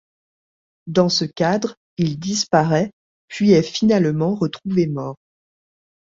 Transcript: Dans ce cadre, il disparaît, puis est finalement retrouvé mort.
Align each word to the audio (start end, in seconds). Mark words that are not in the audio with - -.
Dans 0.87 1.09
ce 1.09 1.25
cadre, 1.25 1.75
il 1.97 2.17
disparaît, 2.17 2.89
puis 3.27 3.51
est 3.51 3.61
finalement 3.61 4.33
retrouvé 4.33 4.87
mort. 4.87 5.17